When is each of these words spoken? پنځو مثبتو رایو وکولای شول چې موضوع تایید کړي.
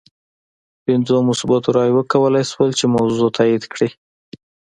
پنځو 0.85 1.15
مثبتو 1.29 1.69
رایو 1.77 1.95
وکولای 1.97 2.43
شول 2.51 2.69
چې 2.79 2.85
موضوع 2.95 3.29
تایید 3.37 3.63
کړي. 3.73 3.89